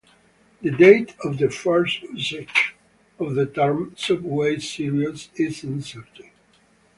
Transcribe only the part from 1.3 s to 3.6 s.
the first usage of the